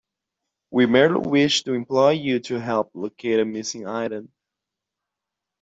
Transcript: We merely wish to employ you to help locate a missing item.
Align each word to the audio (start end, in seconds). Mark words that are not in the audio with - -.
We 0.71 0.87
merely 0.87 1.19
wish 1.29 1.61
to 1.65 1.73
employ 1.75 2.13
you 2.13 2.39
to 2.39 2.59
help 2.59 2.89
locate 2.95 3.39
a 3.39 3.45
missing 3.45 3.85
item. 3.87 4.33